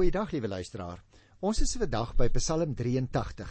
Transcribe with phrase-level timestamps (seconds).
[0.00, 1.02] Goeiedag liewe luisteraar.
[1.44, 3.50] Ons is vandag by Psalm 83.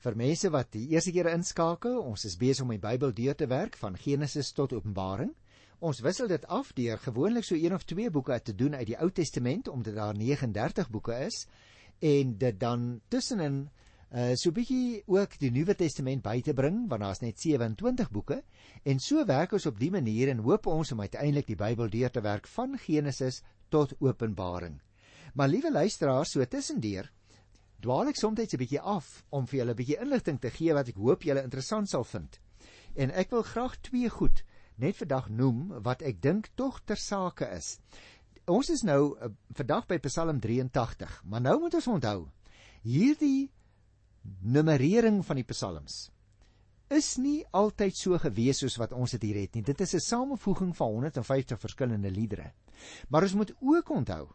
[0.00, 3.44] Vir mense wat die eerste keer inskakel, ons is besig om die Bybel deur te
[3.50, 5.34] werk van Genesis tot Openbaring.
[5.84, 8.96] Ons wissel dit af deur gewoonlik so een of twee boeke te doen uit die
[8.96, 11.44] Ou Testament omdat daar 39 boeke is
[12.00, 13.66] en dit dan tussenin
[14.16, 18.40] uh so bietjie ook die Nuwe Testament by te bring want daar's net 27 boeke
[18.82, 22.16] en so werk ons op die manier en hoop ons om uiteindelik die Bybel deur
[22.16, 24.80] te werk van Genesis tot Openbaring.
[25.34, 27.10] Maar liewe luisteraars, so tussendeur
[27.80, 30.88] dwaal ek soms 'n bietjie af om vir julle 'n bietjie inligting te gee wat
[30.88, 32.38] ek hoop julle interessant sal vind.
[32.96, 34.44] En ek wil graag twee goed
[34.76, 37.78] net vandag noem wat ek dink tog ter sake is.
[38.46, 42.28] Ons is nou uh, vandag by Psalm 83, maar nou moet ons onthou
[42.82, 43.50] hierdie
[44.42, 46.10] nummerering van die psalms
[46.90, 49.62] is nie altyd so gewees soos wat ons dit hier het nie.
[49.62, 52.52] Dit is 'n samevoeging van 150 verskillende liedere.
[53.08, 54.28] Maar ons moet ook onthou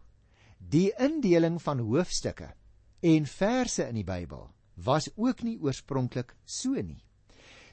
[0.70, 2.48] die indeling van hoofstukke
[3.06, 4.48] en verse in die Bybel
[4.86, 7.02] was ook nie oorspronklik so nie.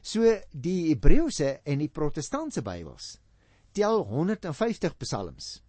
[0.02, 3.16] So die Hebreëse en die Protestantse Bybels
[3.72, 5.62] tel 150 psalms.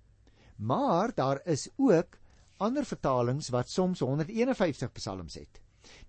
[0.58, 2.17] Maar daar is ook
[2.58, 5.62] ander vertalings wat soms 151 psalms het.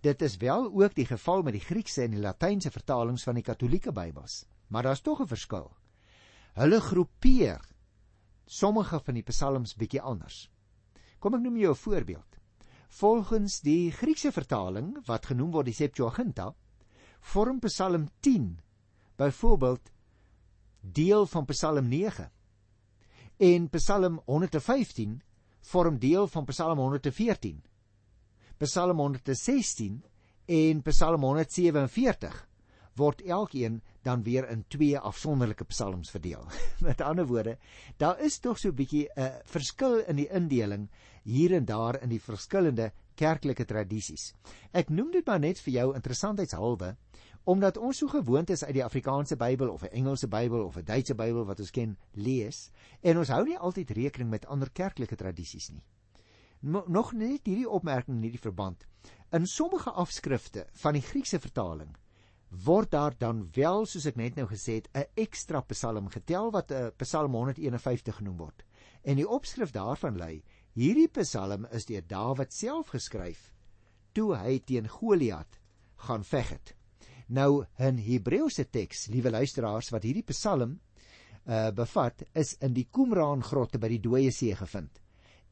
[0.03, 3.47] Dit is wel ook die geval met die Griekse en die Latynse vertalings van die
[3.47, 5.71] Katolieke Bybels, maar daar's tog 'n verskil.
[6.55, 7.61] Hulle groepeer
[8.47, 10.49] sommige van die psalms bietjie anders.
[11.25, 12.37] Kom ek noem jou 'n voorbeeld.
[13.01, 16.55] Volgens die Griekse vertaling wat genoem word die Septuaginta,
[17.21, 18.61] vorm Psalm 10
[19.17, 19.91] byvoorbeeld
[20.81, 22.31] deel van Psalm 9.
[23.39, 25.23] En Psalm 115
[25.61, 27.63] vorm deel van Psalm 114.
[28.59, 30.05] Psalm 116
[30.45, 32.49] en Psalm 147
[32.97, 36.47] word elkeen dan weer in twee afsonderlike psalms verdeel.
[36.87, 37.59] Met ander woorde,
[37.97, 40.89] daar is tog so 'n bietjie 'n uh, verskil in die indeling
[41.23, 44.35] hier en daar in die verskillende kerklike tradisies.
[44.73, 46.97] Ek noem dit maar net vir jou interessantheidshalwe
[47.45, 50.85] omdat ons so gewoond is uit die Afrikaanse Bybel of 'n Engelse Bybel of 'n
[50.85, 52.71] Duitse Bybel wat ons ken lees
[53.03, 55.85] en ons hou nie altyd rekening met ander kerklike tradisies nie.
[56.89, 58.87] Nog net hierdie opmerking in hierdie verband.
[59.31, 61.97] In sommige afskrifte van die Griekse vertaling
[62.65, 66.71] word daar dan wel soos ek net nou gesê het 'n ekstra psalm getel wat
[66.71, 68.65] 'n uh, Psalm 151 genoem word.
[69.03, 70.43] En die opskrif daarvan lui:
[70.73, 73.53] Hierdie psalm is deur Dawid self geskryf
[74.13, 75.59] toe hy teen Goliat
[76.07, 76.75] gaan veg het.
[77.27, 80.81] Nou 'n Hebreëse teks, liewe luisteraars, wat hierdie psalm
[81.47, 85.01] uh bevat, is in die Qumran grotte by die Dooie See gevind.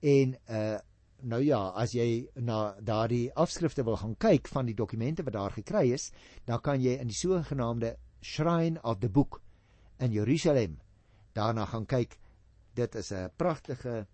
[0.01, 0.79] En uh
[1.23, 5.55] Nou ja, as jy na daardie afskrifte wil gaan kyk van die dokumente wat daar
[5.55, 6.11] gekry is,
[6.47, 9.41] dan kan jy in die sogenaamde Shrine of the Book
[10.03, 10.81] in Jerusalem
[11.35, 12.19] daarna gaan kyk.
[12.75, 14.07] Dit is 'n pragtige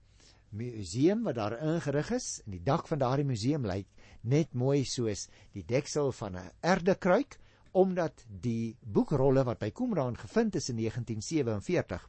[0.51, 3.87] museum wat daar ingerig is en die dak van daardie museum lyk
[4.23, 7.39] net mooi soos die deksel van 'n erdekruik
[7.73, 12.09] omdat die boekrolle wat by Qumran gevind is in 1947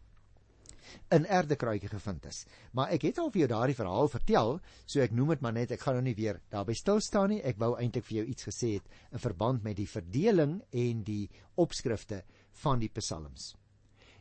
[1.16, 2.45] in erdekruikie gevind is.
[2.73, 5.72] Maar ek het al vir jou daardie verhaal vertel, so ek noem dit maar net,
[5.75, 7.41] ek gaan nou nie weer daarby stil staan nie.
[7.44, 11.29] Ek wou eintlik vir jou iets gesê het in verband met die verdeling en die
[11.59, 12.23] opskrifte
[12.63, 13.53] van die psalms.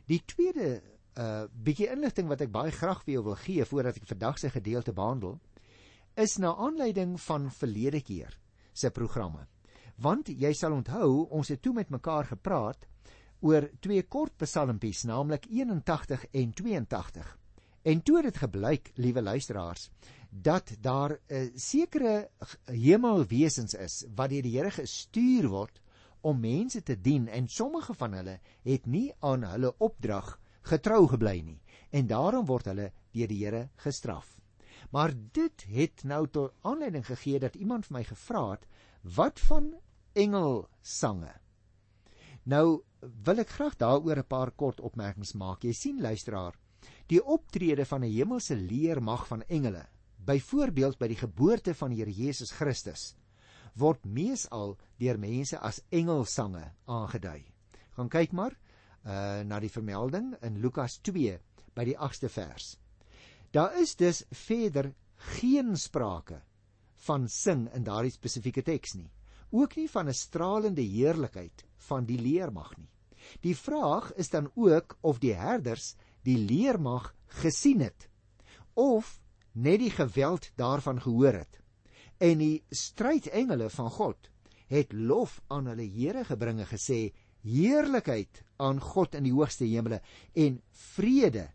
[0.09, 0.79] Die tweede
[1.19, 4.51] uh bietjie inligting wat ek baie graag vir jou wil gee voordat ek vandag se
[4.53, 5.39] gedeelte behandel,
[6.15, 8.35] is na aanleiding van verlede keer
[8.73, 9.47] se programme.
[9.99, 12.85] Want jy sal onthou, ons het toe met mekaar gepraat
[13.39, 17.37] oor twee kort psalmpies, naamlik 81 en 82.
[17.81, 19.89] En toe het dit gebleik, liewe luisteraars,
[20.29, 22.29] dat daar 'n uh, sekere
[22.65, 25.81] hemelwesens is wat deur die Here gestuur word
[26.21, 31.41] om mense te dien en sommige van hulle het nie aan hulle opdrag getrou gebly
[31.41, 34.39] nie en daarom word hulle deur die Here gestraf.
[34.91, 38.65] Maar dit het nou tot aanleiding gegee dat iemand vir my gevra het
[39.01, 39.73] wat van
[40.13, 41.33] engelsange.
[42.43, 45.63] Nou wil ek graag daaroor 'n paar kort opmerkings maak.
[45.63, 46.55] Jy sien luisteraar,
[47.07, 49.85] die optrede van 'n hemelse leermag van engele,
[50.25, 53.15] byvoorbeeld by die geboorte van Here Jesus Christus,
[53.75, 57.45] word meesal deur mense as engelsange aangedui.
[57.95, 58.57] Gaan kyk maar
[59.05, 61.39] uh na die vermelding in Lukas 2
[61.75, 62.77] by die 8ste vers.
[63.51, 66.41] Daar is dus verder geen sprake
[67.07, 69.09] van sing in daardie spesifieke teks nie.
[69.51, 72.89] Ook nie van 'n stralende heerlikheid van die leermag nie.
[73.41, 75.95] Die vraag is dan ook of die herders
[76.27, 78.09] die leermag gesien het
[78.73, 79.19] of
[79.51, 81.59] net die geweld daarvan gehoor het.
[82.17, 84.29] En die strydengele van God
[84.69, 87.09] het lof aan hulle Here gebringe gesê
[87.43, 90.01] heerlikheid aan God in die hoogste hemele
[90.35, 90.59] en
[90.95, 91.47] vrede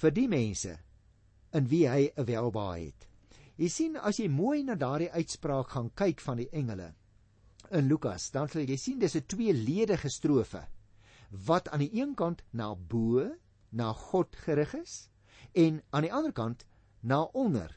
[0.00, 0.76] vir die mense
[1.56, 3.08] in wie hy 'n welbehae het.
[3.56, 6.94] Jy sien as jy mooi na daardie uitspraak gaan kyk van die engele
[7.70, 10.66] in Lukas, dan sal jy sien dis 'n tweeledige strofe
[11.30, 13.36] wat aan die een kant na bo,
[13.70, 15.08] na God gerig is
[15.52, 16.64] en aan die ander kant
[17.00, 17.70] na onder,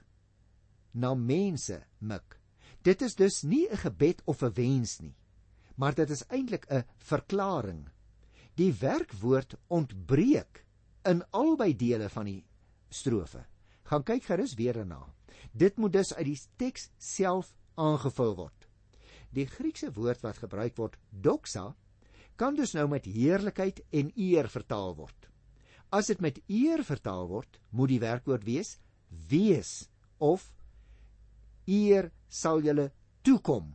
[0.92, 2.40] na mense mik.
[2.82, 5.16] Dit is dus nie 'n gebed of 'n wens nie,
[5.76, 7.90] maar dit is eintlik 'n verklaring.
[8.56, 10.66] Die werkwoord ontbreek
[11.04, 12.46] in albei dele van die
[12.90, 13.46] strofe.
[13.84, 15.14] Gaan kyk gerus weer daarna.
[15.52, 18.59] Dit moet dus uit die teks self aangevul word.
[19.36, 21.74] Die Griekse woord wat gebruik word, doxa,
[22.40, 25.30] kan dus nou met heerlikheid en eer vertaal word.
[25.92, 28.78] As dit met eer vertaal word, moet die werkwoord wees
[29.30, 29.90] wees
[30.22, 30.52] of
[31.66, 32.92] eer sal julle
[33.26, 33.72] toekom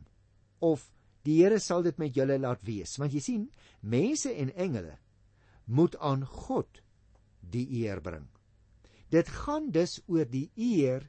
[0.63, 0.85] of
[1.25, 2.95] die Here sal dit met julle laat wees.
[3.01, 3.45] Want jy sien,
[3.81, 4.97] mense en engele
[5.65, 6.81] moet aan God
[7.41, 8.27] die eer bring.
[9.09, 11.07] Dit gaan dus oor die eer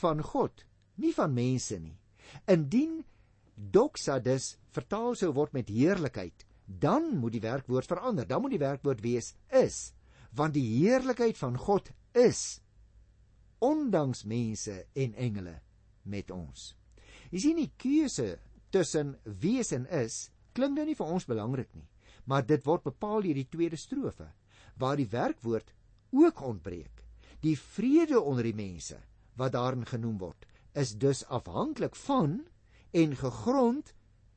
[0.00, 0.64] van God,
[0.96, 1.98] nie van mense nie.
[2.48, 3.02] Indien
[3.54, 8.26] doxa dus vertaal sou word met heerlikheid, dan moet die werkwoord verander.
[8.26, 9.92] Dan moet die werkwoord wees is,
[10.32, 12.60] want die heerlikheid van God is
[13.62, 15.60] ondanks mense en engele
[16.02, 16.72] met ons.
[17.30, 18.36] Jy sien die keuse
[18.74, 21.86] tussen wees en is klink nou nie vir ons belangrik nie,
[22.26, 24.28] maar dit word bepaal deur die tweede strofe
[24.80, 25.70] waar die werkwoord
[26.16, 27.04] ook ontbreek.
[27.42, 28.98] Die vrede onder die mense
[29.36, 30.46] wat daarin genoem word,
[30.76, 32.40] is dus afhanklik van
[32.92, 33.94] en gegrond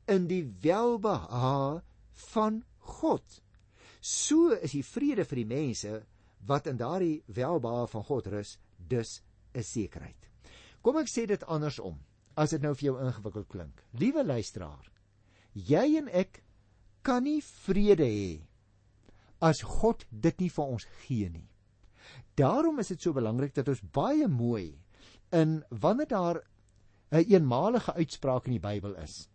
[0.08, 1.82] in die welbehae
[2.32, 3.40] van God.
[4.00, 6.00] So is die vrede vir die mense
[6.46, 9.22] wat in daardie welbehae van God rus, dus
[9.54, 10.30] 'n sekerheid.
[10.82, 11.98] Kom ek sê dit andersom,
[12.36, 13.82] as dit nou vir jou ingewikkeld klink.
[13.92, 14.92] Liewe luisteraar,
[15.52, 16.42] jy en ek
[17.02, 18.46] kan nie vrede hê
[19.40, 21.48] as God dit nie vir ons gee nie.
[22.36, 24.78] Daarom is dit so belangrik dat ons baie mooi
[25.32, 26.42] in wanneer daar
[27.10, 29.28] 'n een eenmalige uitspraak in die Bybel is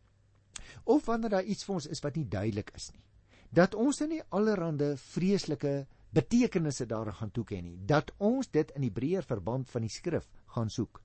[0.83, 3.03] of wanneer daar iets vir ons is wat nie duidelik is nie,
[3.49, 5.73] dat ons nou nie allerlei vreeslike
[6.15, 10.27] betekenisse daar gaan toeken nie, dat ons dit in die breër verband van die skrif
[10.55, 11.01] gaan soek.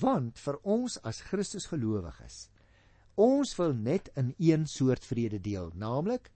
[0.00, 2.48] Want vir ons as Christus gelowiges,
[3.14, 6.30] ons wil net in een soort vrede deel, naamlik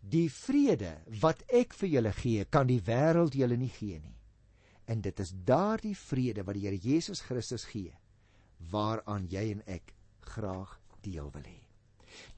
[0.00, 4.16] die vrede wat ek vir julle gee, kan die wêreld julle nie gee nie.
[4.86, 7.94] En dit is daardie vrede wat die Here Jesus Christus gee
[8.70, 9.94] waaraan jy en ek
[10.34, 11.60] graag deel wil hê.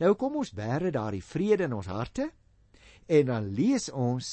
[0.01, 2.31] Nou kom ons bære daardie vrede in ons harte
[3.07, 4.33] en dan lees ons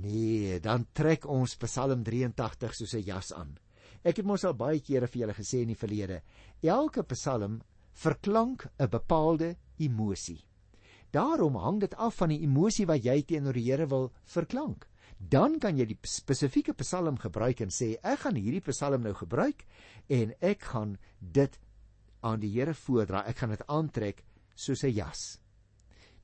[0.00, 3.58] nee, dan trek ons Psalm 83 soos 'n jas aan.
[4.04, 6.22] Ek het mos al baie kere vir julle gesê in die verlede,
[6.62, 7.62] elke Psalm
[7.92, 10.44] verklank 'n bepaalde emosie.
[11.10, 14.88] Daarom hang dit af van die emosie wat jy teenoor die Here wil verklank
[15.30, 19.64] dan kan jy die spesifieke psalm gebruik en sê ek gaan hierdie psalm nou gebruik
[20.12, 21.58] en ek gaan dit
[22.24, 23.24] aan die Here voordra.
[23.28, 24.24] Ek gaan dit aantrek
[24.54, 25.38] soos 'n jas.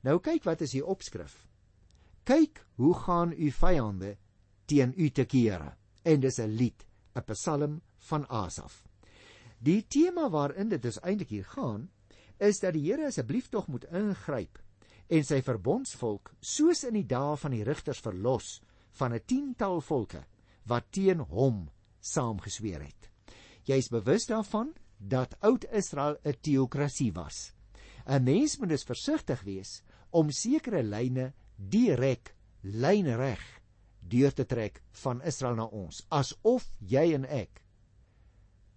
[0.02, 1.46] Nou kyk wat is die opskrif.
[2.24, 4.16] Kyk hoe gaan u vyande
[4.66, 5.76] teen u te kere.
[6.04, 8.84] En dis 'n lied, 'n psalm van Asaf.
[9.58, 11.90] Die tema waarin dit is eintlik hier gaan
[12.38, 14.58] is dat die Here asseblief tog moet ingryp
[15.08, 18.60] en sy verbondsvolk soos in die dae van die rigters verlos
[18.98, 20.24] van 'n tiental volke
[20.66, 21.70] wat teen hom
[22.00, 23.10] saamgesweer het.
[23.64, 27.52] Jy is bewus daarvan dat oud-Israel 'n teokrasie was.
[28.06, 33.60] 'n Mens moet dus versigtig wees om sekere lyne direk lynreg
[34.00, 37.64] deur te trek van Israel na ons, asof jy en ek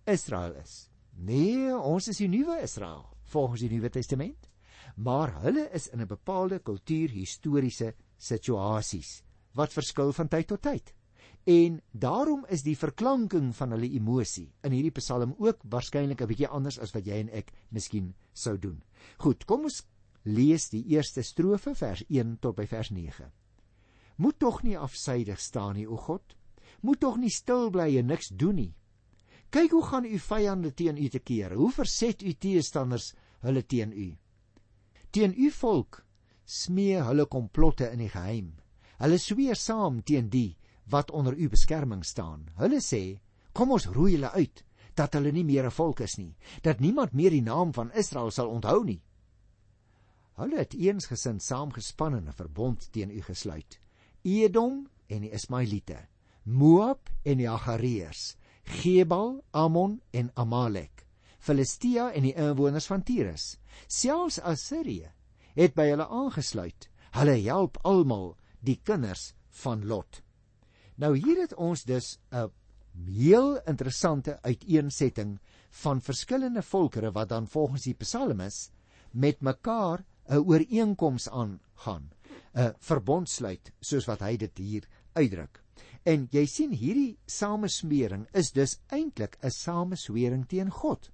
[0.05, 0.89] Israel is.
[1.15, 4.49] Nee, ons is die nuwe Israel volgens die Nuwe Testament,
[4.95, 10.93] maar hulle is in 'n bepaalde kultuurhistoriese situasies wat verskil van tyd tot tyd.
[11.43, 16.47] En daarom is die verklanking van hulle emosie in hierdie Psalm ook waarskynlik 'n bietjie
[16.47, 18.83] anders as wat jy en ek miskien sou doen.
[19.17, 19.83] Goed, kom ons
[20.23, 23.31] lees die eerste strofe vers 1 tot by vers 9.
[24.15, 26.35] Moet tog nie afsydig staan nie, o God.
[26.81, 28.73] Moet tog nie stil bly en niks doen nie.
[29.49, 31.55] Kyk hoe gaan u vyande teen u te kere.
[31.55, 34.15] Hoe verset u teestanders hulle teen u?
[35.11, 36.05] Teen u volk
[36.45, 38.53] smee hulle komplotte in die geheim.
[39.03, 40.55] Hulle sweer saam teen die
[40.87, 42.45] wat onder u beskerming staan.
[42.55, 43.19] Hulle sê:
[43.51, 44.63] "Kom ons roei hulle uit,
[44.95, 48.31] dat hulle nie meer 'n volk is nie, dat niemand meer die naam van Israel
[48.31, 49.01] sal onthou nie."
[50.33, 53.79] Hulle het eensgesind saamgespan en 'n verbond teen u gesluit.
[54.23, 56.07] Edom en die Ismaelite,
[56.43, 61.05] Moab en die Agareërs, Gebal, Ammon en Amalek,
[61.39, 63.57] Filistia en die inwoners van Tyrus,
[63.87, 65.11] selfs Assirië
[65.55, 66.89] het by hulle aangesluit.
[67.11, 70.21] Hulle help almal die kinders van Lot.
[70.95, 72.49] Nou hier het ons dus 'n
[73.05, 75.39] heel interessante uiteensetting
[75.69, 78.69] van verskillende volkere wat dan volgens die psalmis
[79.11, 82.11] met mekaar 'n ooreenkoms aangaan,
[82.55, 85.61] 'n verbond sluit soos wat hy dit hier uitdruk.
[86.03, 91.11] En jy sien hierdie samesmering is dus eintlik 'n sameswering teen God.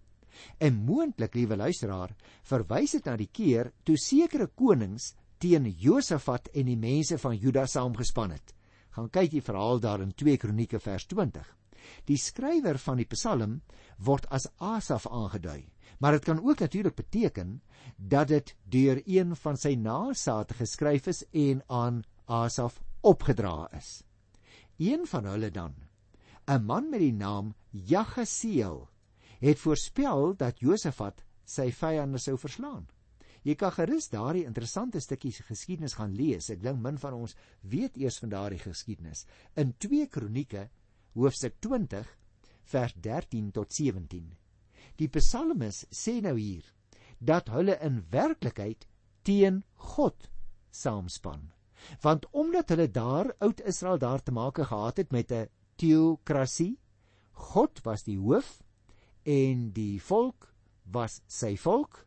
[0.58, 6.67] En moontlik, liewe luisteraar, verwys dit na die keer toe sekere konings teen Josafat en
[6.67, 8.53] die mense van Juda saamgespan het.
[8.96, 11.46] Gaan kyk die verhaal daar in 2 Kronieke vers 20.
[12.10, 13.62] Die skrywer van die Psalm
[14.03, 15.63] word as Asaf aangedui,
[16.00, 17.62] maar dit kan ook natuurlik beteken
[17.96, 24.03] dat dit deur een van sy nageslagte geskryf is en aan Asaf opgedra is.
[24.77, 25.75] Een van hulle dan,
[26.48, 28.88] 'n man met die naam Jagasiel,
[29.39, 32.88] het voorspel dat Josafat sy vyande sou verslaan.
[33.50, 36.51] Jy kan gerus daardie interessante stukkies geskiedenis gaan lees.
[36.53, 37.34] Ek dink min van ons
[37.65, 39.24] weet eers van daardie geskiedenis.
[39.58, 40.68] In 2 Kronieke
[41.18, 42.12] hoofstuk 20
[42.70, 44.27] vers 13 tot 17.
[45.01, 46.68] Die psalmis sê nou hier
[47.18, 48.86] dat hulle in werklikheid
[49.25, 49.63] teen
[49.96, 50.29] God
[50.70, 51.50] saamspan.
[52.03, 56.77] Want omdat hulle daar oud Israel daar te make gehad het met 'n teokrasie,
[57.32, 58.62] God was die hoof
[59.24, 60.53] en die volk
[60.84, 62.06] was sy volk,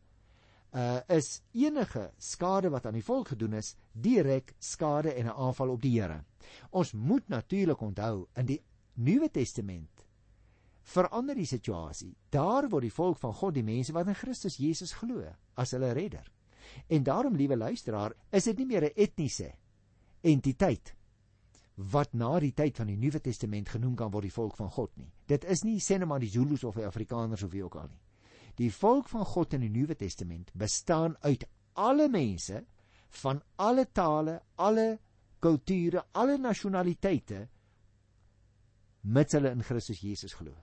[0.72, 5.70] uh is enige skade wat aan die volk gedoen is direk skade en 'n aanval
[5.70, 6.24] op die Here.
[6.70, 8.62] Ons moet natuurlik onthou in die
[8.94, 10.06] Nuwe Testament
[10.82, 12.16] verander die situasie.
[12.30, 15.24] Daar word die volk van God die mense wat in Christus Jesus glo
[15.54, 16.32] as hulle redder.
[16.88, 19.52] En daarom, liewe luisteraar, is dit nie meer 'n etniese
[20.20, 20.94] entiteit
[21.74, 24.96] wat na die tyd van die Nuwe Testament genoem kan word die volk van God
[24.96, 25.10] nie.
[25.26, 27.88] Dit is nie sê net maar die Zulus of die Afrikaners of wie ook al
[27.88, 28.00] nie.
[28.60, 31.46] Die volk van God in die Nuwe Testament bestaan uit
[31.80, 32.64] alle mense
[33.22, 34.98] van alle tale, alle
[35.42, 37.48] kulture, alle nasionaliteite
[39.02, 40.54] mits hulle in Christus Jesus glo.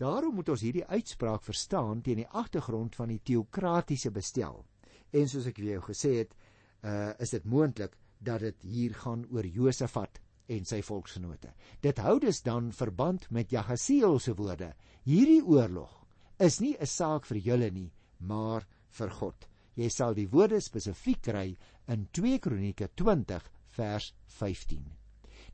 [0.00, 4.64] Daarom moet ons hierdie uitspraak verstaan teen die agtergrond van die teokratiese bestel.
[5.12, 6.34] En soos ek vir jou gesê het,
[6.80, 10.20] uh is dit moontlik dat dit hier gaan oor Josafat
[10.50, 11.52] en sy volksgenote.
[11.84, 14.72] Dit hou dus dan verband met Jagasiel se woorde.
[15.04, 15.99] Hierdie oorlog
[16.40, 19.48] is nie 'n saak vir julle nie, maar vir God.
[19.76, 21.56] Jy sal die woorde spesifiek kry
[21.88, 24.84] in 2 Kronieke 20 vers 15.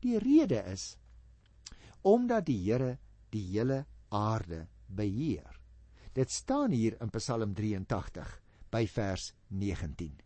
[0.01, 0.97] Die rede is
[2.03, 2.99] omdat die Here
[3.31, 5.61] die hele aarde beheer.
[6.15, 8.41] Dit staan hier in Psalm 83
[8.71, 10.26] by vers 19.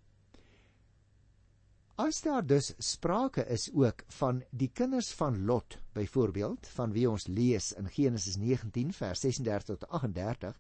[2.01, 7.27] As daar dus sprake is ook van die kinders van Lot, byvoorbeeld, van wie ons
[7.27, 10.57] lees in Genesis 19 vers 36 tot 38,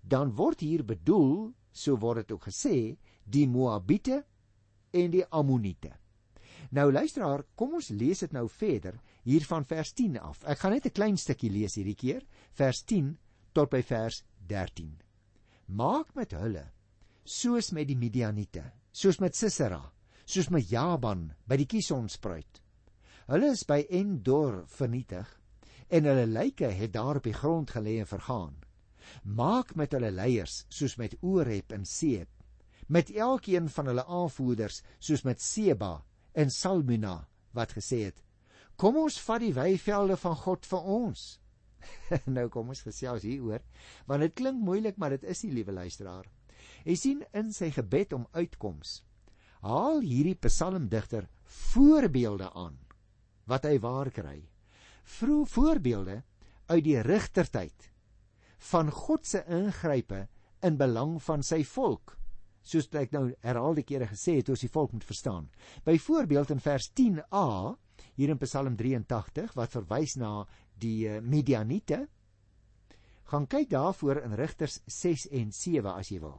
[0.00, 4.22] dan word hier bedoel, so word dit ook gesê, die Moabiete
[4.96, 5.92] en die Ammoniete.
[6.72, 8.96] Nou luisteraar, kom ons lees dit nou verder
[9.28, 10.40] hier van vers 10 af.
[10.48, 13.18] Ek gaan net 'n klein stukkie lees hierdie keer, vers 10
[13.52, 14.96] tot by vers 13.
[15.66, 16.64] Maak met hulle
[17.24, 19.92] soos met die Midianiete, soos met Sisera,
[20.28, 22.60] soos met Jaban by die Kisonspruit.
[23.30, 25.28] Hulle is by Endor vernietig
[25.88, 28.58] en hulle lyke het daar op die grond gelê en vergaan.
[29.24, 32.28] Maak met hulle leiers soos met Oreb en Seeb,
[32.92, 35.94] met elkeen van hulle aanvoerders soos met Seba
[36.36, 37.22] en Salmuna
[37.56, 38.22] wat gesê het:
[38.76, 41.26] "Kom ons vat die weivelde van God vir ons."
[42.36, 43.64] nou kom ons gesels hieroor,
[44.06, 46.28] want dit klink moeilik, maar dit is nie, liewe luisteraar.
[46.84, 49.02] Jy sien in sy gebed om uitkoms,
[49.64, 51.28] haal hierdie psalmdigter
[51.72, 52.78] voorbeelde aan
[53.48, 54.42] wat hy waar kry.
[55.08, 56.22] Vroe voorbeelde
[56.68, 57.90] uit die rigtertyd
[58.70, 60.26] van God se ingrype
[60.66, 62.18] in belang van sy volk
[62.68, 65.48] soos ek nou herhaalde kere gesê het, ons die volk moet verstaan.
[65.86, 67.46] Byvoorbeeld in vers 10a
[68.18, 70.42] hier in Psalm 83 wat verwys na
[70.82, 72.04] die eh, Midianiete,
[73.28, 76.38] gaan kyk daarvoor in Rigters 6 en 7 as jy wil.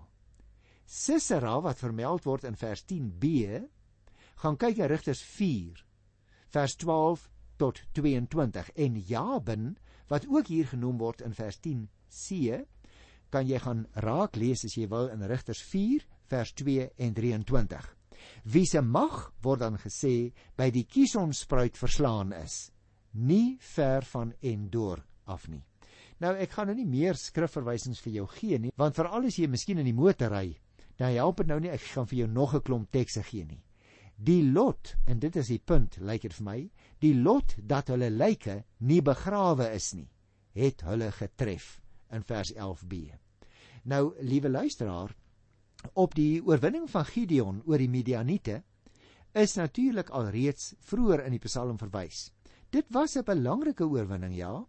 [0.89, 3.59] Sisera wat vermeld word in vers 10b,
[4.41, 5.83] gaan kyk in Rigters 4
[6.49, 7.27] vers 12
[7.61, 9.67] tot 22 en Jabin
[10.09, 12.63] wat ook hier genoem word in vers 10c
[13.29, 17.85] kan jy gaan raak lees as jy wil in Rigters 4 vers 2 en 23.
[18.49, 22.71] Wie se mag word dan gesê by die Kisonspruit verslaan is,
[23.13, 25.61] nie ver van Endor af nie.
[26.19, 29.47] Nou ek gaan nou nie meer skrifverwysings vir jou gee nie, want veral as jy
[29.47, 30.57] miskien in die motor ry,
[30.99, 33.63] dan help dit nou nie ek gaan vir jou nog 'n klomp tekste gee nie.
[34.15, 38.09] Die lot, en dit is die punt, lyk dit vir my, die lot dat hulle
[38.09, 40.09] lyke nie begrawe is nie,
[40.51, 41.79] het hulle getref
[42.11, 43.15] in vers 11b.
[43.83, 45.15] Nou, liewe luisteraar,
[45.93, 48.63] op die oorwinning van Gideon oor die Midianiete
[49.31, 52.33] is natuurlik alreeds vroeër in die Psalm verwys.
[52.69, 54.67] Dit was 'n belangrike oorwinning, ja.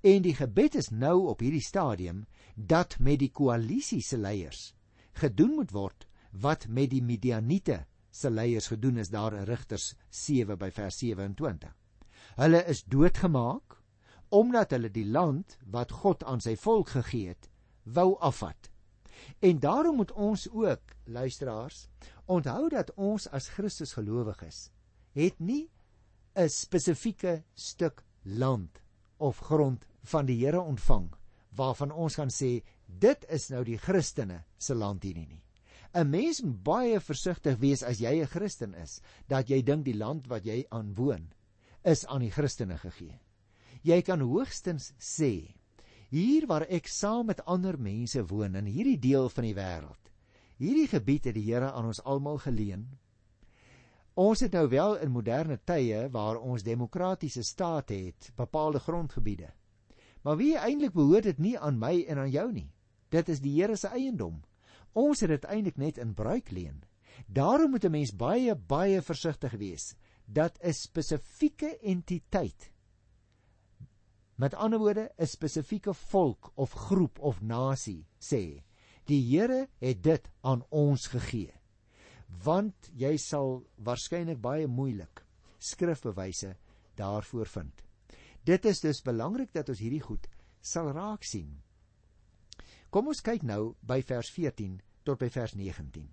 [0.00, 4.74] En die gebed is nou op hierdie stadium dat met die koalisie se leiers
[5.18, 10.58] gedoen moet word wat met die Midianiete se leiers gedoen is daar in Rigters 7
[10.58, 11.70] by vers 27.
[12.36, 13.78] Hulle is doodgemaak
[14.34, 17.50] omdat hulle die land wat God aan sy volk gegee het,
[17.84, 18.70] wou afvat.
[19.38, 21.86] En daarom moet ons ook, luisteraars,
[22.26, 24.70] onthou dat ons as Christus gelowiges
[25.14, 25.70] het nie
[26.34, 28.80] 'n spesifieke stuk land
[29.18, 31.12] of grond van die Here ontvang
[31.54, 32.62] waarvan ons gaan sê
[33.00, 35.42] dit is nou die Christene se land hierdie nie.
[35.94, 39.96] 'n Mens moet baie versigtig wees as jy 'n Christen is dat jy dink die
[39.96, 41.32] land wat jy aanwoon
[41.84, 43.20] is aan die Christene gegee.
[43.82, 45.54] Jy kan hoogstens sê
[46.10, 50.10] hier waar ek saam met ander mense woon in hierdie deel van die wêreld.
[50.58, 52.86] Hierdie gebied het die Here aan ons almal geleen.
[54.14, 59.50] Ons het nou wel in moderne tye waar ons demokratiese state het, bepaalde grondgebiede.
[60.22, 62.70] Maar wie eintlik behoort dit nie aan my en aan jou nie.
[63.14, 64.42] Dit is die Here se eiendom.
[64.98, 66.82] Ons het dit eintlik net in bruik leen.
[67.30, 69.94] Daarom moet 'n mens baie baie versigtig wees
[70.26, 72.74] dat 'n spesifieke entiteit
[74.34, 78.62] Met ander woorde, 'n spesifieke volk of groep of nasie sê,
[79.04, 81.52] die Here het dit aan ons gegee.
[82.44, 85.24] Want jy sal waarskynlik baie moeilik
[85.58, 86.56] skrifbewyse
[86.94, 87.82] daarvoor vind.
[88.44, 90.28] Dit is dus belangrik dat ons hierdie goed
[90.60, 91.62] sal raak sien.
[92.94, 96.04] Kom ons kyk nou by vers 14 tot by vers 19.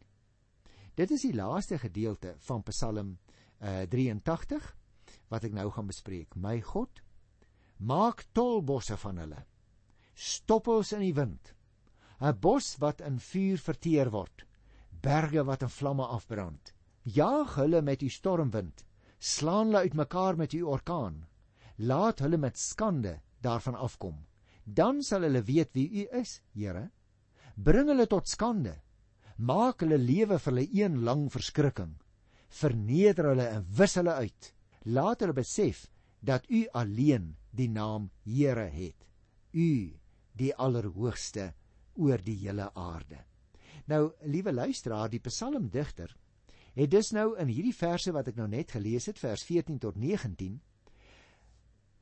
[0.97, 3.11] Dit is die laaste gedeelte van Psalm
[3.61, 4.71] uh, 83
[5.29, 6.33] wat ek nou gaan bespreek.
[6.33, 7.03] My God,
[7.77, 9.43] maak tolbosse van hulle
[10.21, 11.53] stoppels in die wind
[12.19, 14.43] 'n bos wat in vuur verteer word
[15.05, 16.73] berge wat in vlamme afbrand
[17.03, 18.85] jaag hulle met u stormwind
[19.17, 21.25] slaan hulle uitmekaar met u orkaan
[21.77, 24.19] laat hulle met skande daarvan afkom
[24.79, 26.89] dan sal hulle weet wie u is Here
[27.55, 28.77] bring hulle tot skande
[29.37, 31.96] maak hulle lewe vir hulle een lang verskrikking
[32.61, 34.53] verneder hulle en wis hulle uit
[34.98, 35.85] laat hulle besef
[36.22, 39.07] dat u alleen die naam Here het.
[39.51, 39.91] U,
[40.33, 41.53] die Allerhoogste
[41.96, 43.25] oor die hele aarde.
[43.85, 46.15] Nou, liewe luisteraar, die psalmdigter
[46.74, 49.98] het dus nou in hierdie verse wat ek nou net gelees het, vers 14 tot
[50.00, 50.61] 19,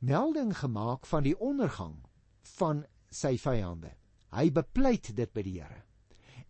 [0.05, 1.95] melding gemaak van die ondergang
[2.43, 3.91] van sy vyande.
[4.35, 5.83] Hy bepleit dit by die Here.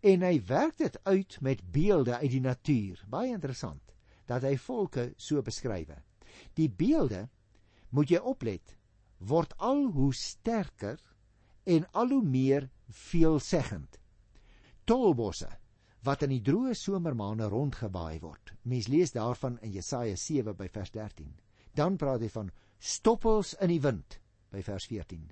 [0.00, 3.00] En hy werk dit uit met beelde uit die natuur.
[3.08, 3.94] Baie interessant
[4.28, 5.90] dat hy volke so beskryf.
[6.54, 7.28] Die beelde
[7.90, 8.76] moet jy oplet
[9.18, 11.00] word al hoe sterker
[11.68, 13.98] en al hoe meer veelzeggend.
[14.84, 15.50] Tolbosse
[16.06, 18.54] wat in die droë somermaande rondgebaai word.
[18.64, 21.28] Mens lees daarvan in Jesaja 7 by vers 13.
[21.76, 22.48] Dan praat hy van
[22.78, 24.16] stoppels in die wind
[24.50, 25.28] by vers 14.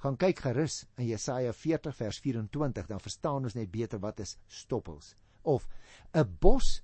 [0.00, 4.38] Gaan kyk gerus in Jesaja 40 vers 24 dan verstaan ons net beter wat is
[4.46, 5.14] stoppels.
[5.42, 5.68] Of
[6.14, 6.82] 'n bos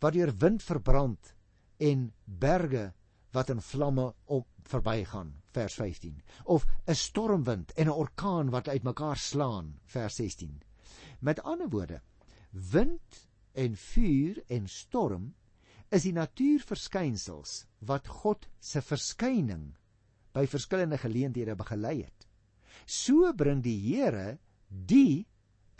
[0.00, 1.34] wat deur wind verbrand
[1.80, 2.92] en berge
[3.34, 9.16] wat in vlamme op verbygaan vers 15 of 'n stormwind en 'n orkaan wat uitmekaar
[9.16, 10.62] slaan vers 16
[11.18, 12.00] met ander woorde
[12.50, 15.34] wind en vuur en storm
[15.88, 19.74] is die natuurverskynsels wat God se verskyning
[20.34, 22.24] by verskillende geleenthede begelei het
[22.86, 25.24] so bring die Here die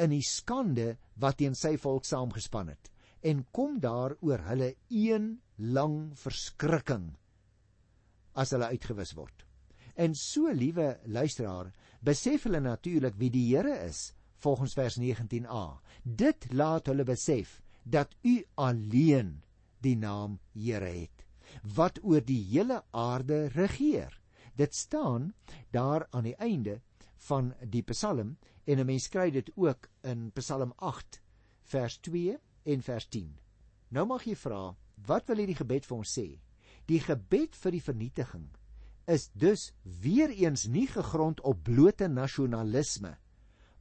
[0.01, 2.90] in die skande wat teen sy volk saamgespan het
[3.25, 7.14] en kom daar oor hulle een lang verskrikking
[8.35, 9.45] as hulle uitgewis word.
[9.95, 11.71] En so liewe luisteraar,
[12.03, 14.12] besef hulle natuurlik wie die Here is
[14.43, 15.79] volgens vers 19a.
[16.03, 19.38] Dit laat hulle besef dat u alleen
[19.81, 21.23] die naam Here het
[21.77, 24.11] wat oor die hele aarde regeer.
[24.55, 25.35] Dit staan
[25.71, 26.81] daar aan die einde
[27.17, 31.21] van die Psalm en 'n mens kry dit ook in Psalm 8
[31.62, 33.38] vers 2 en vers 10.
[33.88, 36.40] Nou mag jy vra, wat wil hierdie gebed vir ons sê?
[36.87, 38.49] Die gebed vir die vernietiging
[39.07, 43.17] is dus weer eens nie gegrond op blote nasionalisme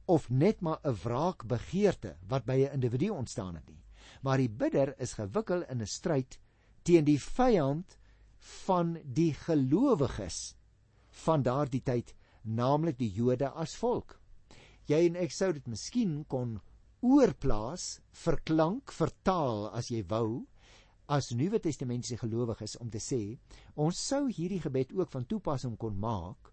[0.04, 3.82] of net maar 'n wraakbegeerte wat by 'n individu ontstaan het nie.
[4.22, 6.38] Maar die bidder is gewikkel in 'n stryd
[6.82, 7.98] teen die vyand
[8.38, 10.56] van die gelowiges
[11.24, 14.18] van daardie tyd, naamlik die Jode as volk.
[14.90, 16.58] Jy en ek sou dit miskien kon
[17.04, 20.44] oorplaas, verklank, vertaal as jy wou
[21.06, 23.20] as Nuwe Testamentiese gelowiges om te sê
[23.80, 26.52] ons sou hierdie gebed ook van toepassing kon maak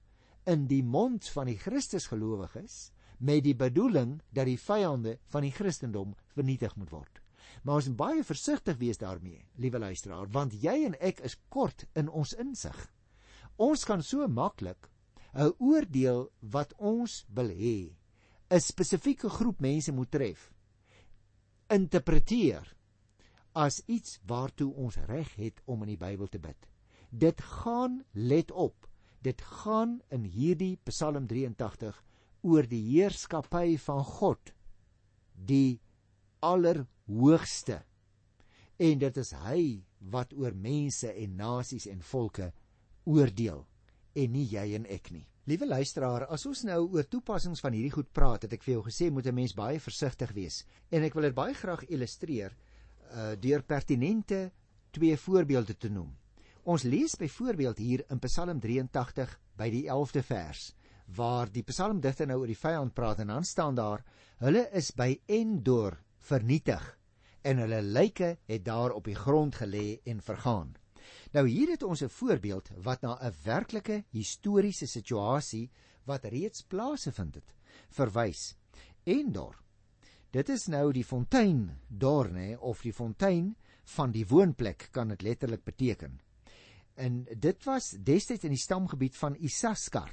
[0.52, 6.15] in die mond van die Christusgelowiges met die bedoeling dat die vyande van die Christendom
[6.36, 7.21] vernietig moet word.
[7.63, 11.86] Maar ons moet baie versigtig wees daarmee, liewe luisteraar, want jy en ek is kort
[11.95, 12.78] in ons insig.
[13.62, 14.89] Ons kan so maklik
[15.34, 17.93] 'n oordeel wat ons wil hê
[18.50, 20.52] 'n spesifieke groep mense moet tref
[21.71, 22.67] interpreteer
[23.56, 26.67] as iets waartoe ons reg het om in die Bybel te bid.
[27.10, 28.88] Dit gaan let op.
[29.21, 31.97] Dit gaan in hierdie Psalm 83
[32.41, 34.54] oor die heerskappy van God,
[35.36, 35.80] die
[36.41, 37.82] allerhoogste.
[38.82, 39.62] En dit is hy
[40.12, 42.50] wat oor mense en nasies en volke
[43.06, 43.66] oordeel
[44.14, 45.26] en nie jy en ek nie.
[45.50, 48.84] Liewe luisteraar, as ons nou oor toepassings van hierdie goed praat, het ek vir jou
[48.86, 50.66] gesê moet 'n mens baie versigtig wees.
[50.92, 52.56] En ek wil dit baie graag illustreer
[53.12, 54.52] uh deur pertinente
[54.92, 56.16] twee voorbeelde te noem.
[56.64, 60.76] Ons lees byvoorbeeld hier in Psalm 83 by die 11de vers
[61.16, 64.04] waar die psalmdigter nou oor die vyand praat en dan staan daar:
[64.40, 66.98] Hulle is by Endor vernietig
[67.44, 70.76] en hulle lyke het daar op die grond gelê en vergaan.
[71.32, 75.69] Nou hier het ons 'n voorbeeld wat na 'n werklike historiese situasie
[76.06, 77.54] wat reeds plaasgevind het
[77.89, 78.56] verwys.
[79.04, 79.56] Endor.
[80.32, 85.21] Dit is nou die fontein daar nê of die fontein van die woonplek kan dit
[85.21, 86.21] letterlik beteken.
[86.93, 90.12] En dit was destyds in die stamgebied van Isaskar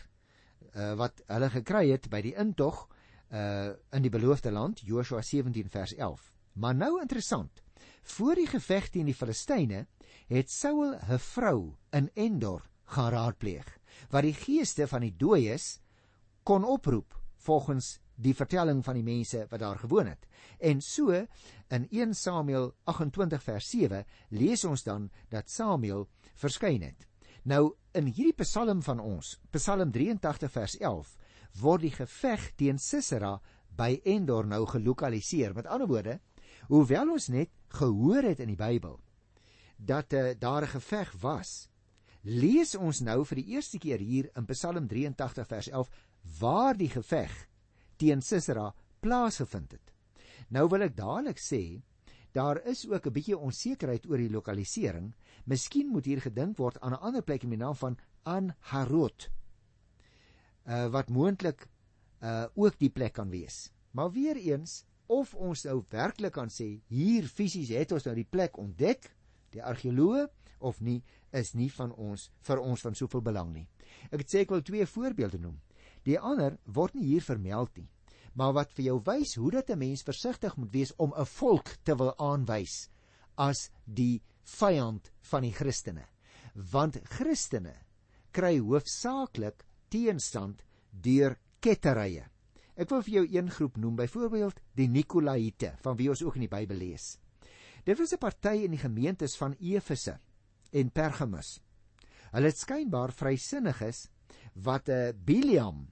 [0.74, 2.86] uh, wat hulle gekry het by die intog
[3.28, 6.32] uh in die beloofde land Joshua 17 vers 11.
[6.52, 7.62] Maar nou interessant.
[8.02, 9.86] Voor die geveg teen die Filistyne
[10.28, 13.78] het Saul 'n vrou in Endor gaan raadpleeg
[14.10, 15.80] wat die geeste van die dooies
[16.42, 20.26] kon oproep volgens die vertelling van die mense wat daar gewoon het.
[20.58, 21.10] En so
[21.68, 27.06] in 1 Samuel 28 vers 7 lees ons dan dat Samuel verskyn het.
[27.42, 31.16] Nou in hierdie Psalm van ons, Psalm 83 vers 11,
[31.60, 33.38] word die geveg teen Sisera
[33.78, 35.54] by Endor nou gelokaliseer.
[35.54, 36.18] Met ander woorde,
[36.68, 38.98] hoewel ons net gehoor het in die Bybel
[39.78, 41.70] dat uh, daar 'n geveg was.
[42.22, 45.90] Lees ons nou vir die eerste keer hier in Psalm 83 vers 11
[46.40, 47.48] waar die geveg
[47.96, 49.92] teen Sisera plaasgevind het.
[50.48, 51.80] Nou wil ek dadelik sê
[52.32, 55.14] daar is ook 'n bietjie onsekerheid oor die lokalisering.
[55.44, 59.30] Miskien moet hier gedink word aan 'n ander plek in die naam van Anharot.
[60.66, 61.68] Uh wat moontlik
[62.20, 63.70] uh ook die plek kan wees.
[63.90, 68.28] Maar weer eens of ons nou werklik kan sê hier fisies het ons nou die
[68.28, 69.10] plek ontdek
[69.58, 70.26] die argeoloë
[70.64, 71.02] of nie
[71.36, 73.66] is nie van ons vir ons van soveel belang nie.
[74.10, 75.58] Ek het sê ek wil twee voorbeelde noem.
[76.06, 77.88] Die ander word nie hier vermeld nie,
[78.34, 81.76] maar wat vir jou wys hoe dat 'n mens versigtig moet wees om 'n volk
[81.84, 82.88] te wil aanwys
[83.36, 86.06] as die vyand van die Christene.
[86.54, 87.74] Want Christene
[88.32, 92.24] kry hoofsaaklik teenstand deur ketterye.
[92.76, 96.46] Ek wil vir jou een groep noem, byvoorbeeld die Nikolaïte, van wie ons ook in
[96.46, 97.18] die Bybel lees.
[97.88, 100.18] Dit was 'n party in die gemeentes van Efese
[100.70, 101.60] en Pergamus.
[102.30, 104.08] Hulle het skynbaar vrysinniges
[104.52, 105.88] wat 'n uh, Biliam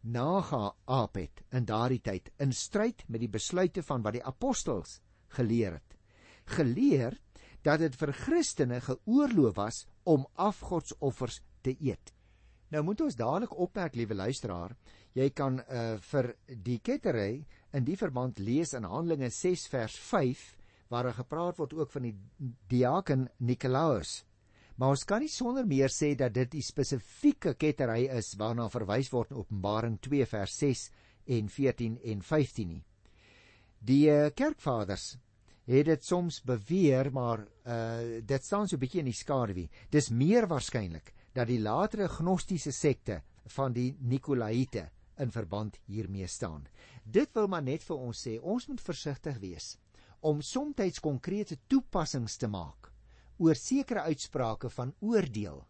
[0.00, 5.72] nageaap het in daardie tyd in stryd met die besluite van wat die apostels geleer
[5.72, 5.98] het.
[6.44, 7.18] Geleer
[7.62, 12.14] dat dit vir Christene geoorloof was om afgodsoffers te eet.
[12.68, 14.76] Nou moet ons dadelik opmerk, liewe luisteraar,
[15.12, 19.96] jy kan uh, vir die kettery in die verband lees in Handelinge 6 vers
[20.92, 22.14] waar er gepraat word ook van die
[22.68, 24.20] diaken Nikolaus.
[24.76, 29.08] Maar ons kan nie sonder meer sê dat dit die spesifieke kettery is waarna verwys
[29.12, 30.86] word in Openbaring 2 vers 6
[31.36, 32.82] en 14 en 15 nie.
[33.82, 35.14] Die uh, kerkvaders
[35.70, 39.70] het dit soms beweer, maar uh dit staan so 'n bietjie in die skaduwee.
[39.90, 43.22] Dis meer waarskynlik dat die latere gnostiese sekte
[43.56, 46.66] van die Nikolaïte in verband hiermee staan.
[47.04, 49.76] Dit wil maar net vir ons sê, ons moet versigtig wees
[50.22, 52.90] om soms konkrete toepassings te maak
[53.42, 55.62] oor sekere uitsprake van oordeel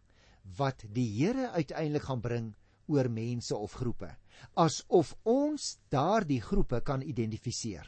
[0.57, 2.51] wat die Here uiteindelik gaan bring
[2.87, 4.11] oor mense of groepe
[4.59, 7.85] asof ons daardie groepe kan identifiseer.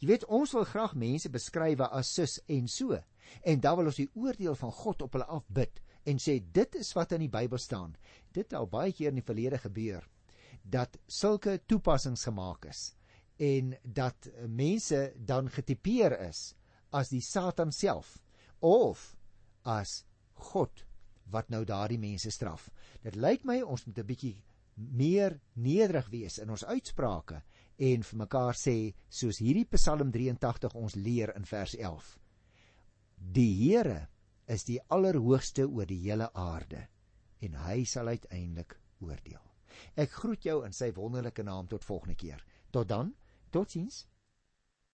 [0.00, 2.98] Jy weet ons wil graag mense beskryf as sus en so
[3.42, 6.92] en dan wil ons die oordeel van God op hulle afbid en sê dit is
[6.98, 7.94] wat in die Bybel staan.
[8.32, 10.04] Dit het al baie keer in die verlede gebeur
[10.62, 12.92] dat sulke toepassings gemaak is
[13.36, 16.54] en dat mense dan getipeer is
[16.90, 18.18] as die Satan self
[18.60, 19.16] of
[19.64, 20.04] as
[20.52, 20.84] God
[21.32, 22.68] wat nou daardie mense straf.
[23.02, 24.42] Dit lyk my ons moet 'n bietjie
[24.74, 27.42] meer nederig wees in ons uitsprake
[27.76, 32.18] en vir mekaar sê soos hierdie Psalm 83 ons leer in vers 11.
[33.16, 34.08] Die Here
[34.46, 36.88] is die allerhoogste oor die hele aarde
[37.40, 39.42] en hy sal uiteindelik oordeel.
[39.96, 42.44] Ek groet jou in sy wonderlike naam tot volgende keer.
[42.70, 43.14] Tot dan.
[43.52, 44.06] Totsiens.